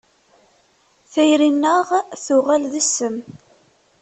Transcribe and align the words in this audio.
Tayri-nneɣ 1.11 1.87
tuɣal 2.23 2.63
d 2.71 2.73
ssem. 2.85 3.17